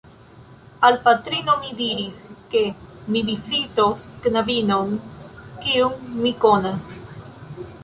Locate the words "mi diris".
1.65-2.21